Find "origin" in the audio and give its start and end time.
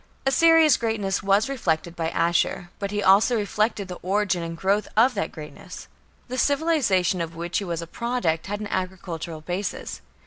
4.01-4.41